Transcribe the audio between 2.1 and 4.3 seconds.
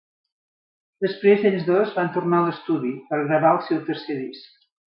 tornar a l'estudi per gravar el seu tercer